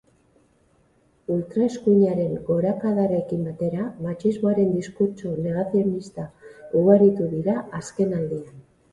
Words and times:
Ultraeskuinaren 1.33 2.31
gorakadarekin 2.47 3.43
batera, 3.47 3.83
matxismoaren 4.05 4.71
diskurtso 4.77 5.33
negazionistak 5.43 6.47
ugaritu 6.81 7.29
dira 7.35 7.55
azkenaldian. 7.81 8.57